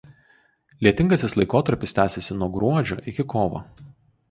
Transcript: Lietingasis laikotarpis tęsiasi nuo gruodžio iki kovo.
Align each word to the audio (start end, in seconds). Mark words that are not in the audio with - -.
Lietingasis 0.87 1.35
laikotarpis 1.41 1.95
tęsiasi 1.99 2.39
nuo 2.39 2.51
gruodžio 2.57 3.01
iki 3.13 3.29
kovo. 3.37 3.65